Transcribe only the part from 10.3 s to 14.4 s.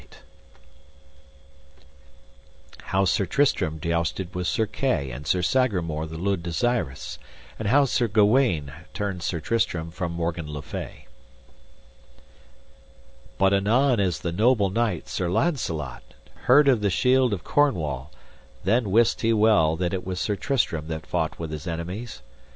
le Fay. But anon as the